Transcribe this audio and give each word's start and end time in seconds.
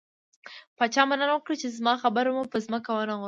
پاچا 0.77 1.03
مننه 1.09 1.27
وکړه، 1.35 1.55
چې 1.61 1.67
زما 1.77 1.93
خبره 2.03 2.29
مو 2.35 2.43
په 2.51 2.57
ځمکه 2.65 2.89
ونه 2.91 2.99
غورځوله. 3.13 3.19